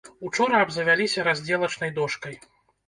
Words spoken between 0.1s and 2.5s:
Учора абзавяліся раздзелачнай дошкай.